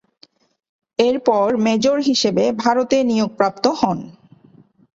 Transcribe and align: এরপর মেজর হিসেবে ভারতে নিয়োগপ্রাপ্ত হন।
এরপর 0.99 1.47
মেজর 1.65 1.97
হিসেবে 2.09 2.43
ভারতে 2.61 2.97
নিয়োগপ্রাপ্ত 3.03 3.65
হন। 3.79 3.99